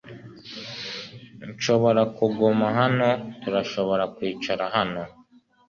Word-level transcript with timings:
Nshobora 1.53 2.01
kuguma 2.15 2.65
hano? 2.79 3.09
Turashobora 3.41 4.03
kwicara 4.15 4.63
hano? 4.75 5.01